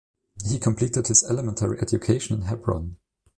He 0.49 0.57
completed 0.57 1.05
his 1.05 1.23
elementary 1.23 1.77
education 1.79 2.37
in 2.37 2.41
Hebron. 2.47 2.97